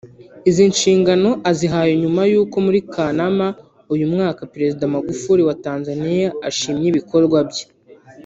[0.49, 3.47] Izi nshingano azihawe nyuma y’uko muri Kanama
[3.93, 7.65] uyu mwaka Perezida Magufuli wa Tanzania ashimye ibikorwa bye